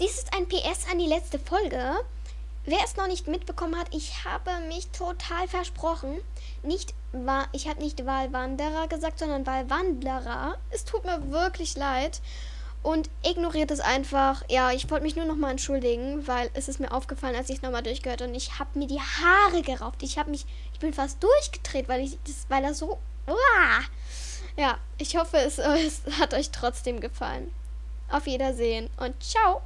dies 0.00 0.16
ist 0.16 0.34
ein 0.34 0.48
PS 0.48 0.90
an 0.90 0.98
die 0.98 1.06
letzte 1.06 1.38
Folge. 1.38 1.94
Wer 2.64 2.78
es 2.84 2.96
noch 2.96 3.06
nicht 3.06 3.28
mitbekommen 3.28 3.78
hat, 3.78 3.94
ich 3.94 4.24
habe 4.24 4.50
mich 4.68 4.88
total 4.88 5.46
versprochen. 5.46 6.20
Nicht 6.62 6.94
war, 7.12 7.48
ich 7.52 7.68
habe 7.68 7.82
nicht 7.82 8.06
Wahlwanderer 8.06 8.88
gesagt, 8.88 9.18
sondern 9.18 9.46
Wahlwanderer. 9.46 10.56
Es 10.70 10.84
tut 10.84 11.04
mir 11.04 11.30
wirklich 11.30 11.76
leid. 11.76 12.20
Und 12.82 13.10
ignoriert 13.22 13.70
es 13.70 13.80
einfach. 13.80 14.42
Ja, 14.48 14.72
ich 14.72 14.90
wollte 14.90 15.04
mich 15.04 15.16
nur 15.16 15.26
nochmal 15.26 15.50
entschuldigen, 15.50 16.26
weil 16.26 16.50
es 16.54 16.68
ist 16.68 16.80
mir 16.80 16.92
aufgefallen, 16.92 17.36
als 17.36 17.50
ich 17.50 17.56
es 17.56 17.62
nochmal 17.62 17.82
durchgehört 17.82 18.22
und 18.22 18.34
ich 18.34 18.58
habe 18.58 18.78
mir 18.78 18.86
die 18.86 19.00
Haare 19.00 19.60
gerauft. 19.60 20.02
Ich 20.02 20.16
habe 20.16 20.30
mich, 20.30 20.46
ich 20.72 20.80
bin 20.80 20.94
fast 20.94 21.22
durchgedreht, 21.22 21.88
weil 21.88 22.00
ich 22.00 22.18
das, 22.24 22.46
weil 22.48 22.64
er 22.64 22.72
so. 22.72 22.98
Uah. 23.26 23.80
Ja, 24.56 24.78
ich 24.96 25.16
hoffe, 25.16 25.36
es, 25.36 25.58
es 25.58 26.02
hat 26.18 26.32
euch 26.32 26.50
trotzdem 26.50 27.00
gefallen. 27.00 27.52
Auf 28.08 28.24
Wiedersehen 28.24 28.88
und 28.96 29.22
ciao. 29.22 29.60